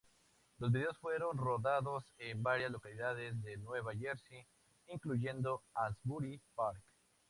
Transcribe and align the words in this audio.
Los 0.57 0.71
videos 0.71 0.97
fueron 0.97 1.37
rodados 1.37 2.11
en 2.17 2.41
varias 2.41 2.71
localidades 2.71 3.39
de 3.43 3.57
Nueva 3.57 3.93
Jersey, 3.93 4.47
incluyendo 4.87 5.61
Asbury 5.75 6.41
Park. 6.55 6.81